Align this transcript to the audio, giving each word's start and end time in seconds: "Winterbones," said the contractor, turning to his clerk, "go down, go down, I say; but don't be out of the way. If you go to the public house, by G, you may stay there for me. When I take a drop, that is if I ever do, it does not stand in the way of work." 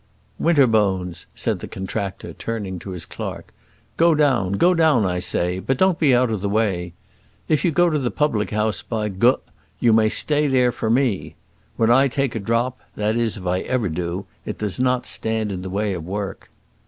"Winterbones," 0.39 1.27
said 1.35 1.59
the 1.59 1.67
contractor, 1.67 2.33
turning 2.33 2.79
to 2.79 2.89
his 2.89 3.05
clerk, 3.05 3.53
"go 3.97 4.15
down, 4.15 4.53
go 4.53 4.73
down, 4.73 5.05
I 5.05 5.19
say; 5.19 5.59
but 5.59 5.77
don't 5.77 5.99
be 5.99 6.15
out 6.15 6.31
of 6.31 6.41
the 6.41 6.49
way. 6.49 6.93
If 7.47 7.63
you 7.63 7.69
go 7.69 7.87
to 7.87 7.99
the 7.99 8.09
public 8.09 8.49
house, 8.49 8.81
by 8.81 9.09
G, 9.09 9.33
you 9.79 9.93
may 9.93 10.09
stay 10.09 10.47
there 10.47 10.71
for 10.71 10.89
me. 10.89 11.35
When 11.77 11.91
I 11.91 12.07
take 12.07 12.33
a 12.33 12.39
drop, 12.39 12.79
that 12.95 13.15
is 13.15 13.37
if 13.37 13.45
I 13.45 13.59
ever 13.59 13.89
do, 13.89 14.25
it 14.43 14.57
does 14.57 14.79
not 14.79 15.05
stand 15.05 15.51
in 15.51 15.61
the 15.61 15.69
way 15.69 15.93
of 15.93 16.03
work." 16.03 16.49